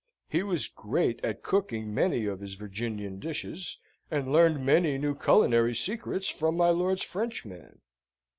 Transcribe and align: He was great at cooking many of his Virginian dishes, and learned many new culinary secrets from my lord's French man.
He 0.27 0.41
was 0.41 0.67
great 0.67 1.23
at 1.23 1.43
cooking 1.43 1.93
many 1.93 2.25
of 2.25 2.39
his 2.39 2.55
Virginian 2.55 3.19
dishes, 3.19 3.77
and 4.09 4.31
learned 4.31 4.65
many 4.65 4.97
new 4.97 5.13
culinary 5.13 5.75
secrets 5.75 6.27
from 6.27 6.57
my 6.57 6.69
lord's 6.69 7.03
French 7.03 7.45
man. 7.45 7.81